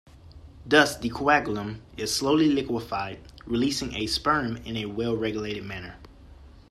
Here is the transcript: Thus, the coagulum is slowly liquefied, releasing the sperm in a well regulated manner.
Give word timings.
Thus, 0.65 0.97
the 0.97 1.11
coagulum 1.11 1.81
is 1.95 2.11
slowly 2.11 2.49
liquefied, 2.49 3.19
releasing 3.45 3.91
the 3.91 4.07
sperm 4.07 4.57
in 4.65 4.75
a 4.77 4.85
well 4.87 5.15
regulated 5.15 5.63
manner. 5.63 5.97